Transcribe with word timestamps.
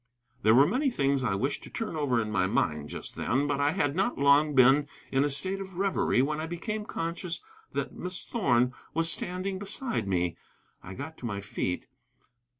There 0.41 0.55
were 0.55 0.65
many 0.65 0.89
things 0.89 1.23
I 1.23 1.35
wished 1.35 1.61
to 1.61 1.69
turn 1.69 1.95
over 1.95 2.19
in 2.19 2.31
my 2.31 2.47
mind 2.47 2.89
just 2.89 3.15
then, 3.15 3.45
but 3.45 3.59
I 3.59 3.69
had 3.69 3.95
not 3.95 4.17
long 4.17 4.55
been 4.55 4.87
in 5.11 5.23
a 5.23 5.29
state 5.29 5.59
of 5.61 5.77
reverie 5.77 6.23
when 6.23 6.39
I 6.39 6.47
became 6.47 6.85
conscious 6.85 7.39
that 7.73 7.93
Miss 7.93 8.25
Thorn 8.25 8.73
was 8.95 9.11
standing 9.11 9.59
beside 9.59 10.07
me. 10.07 10.37
I 10.81 10.95
got 10.95 11.19
to 11.19 11.27
my 11.27 11.39
feet. 11.39 11.85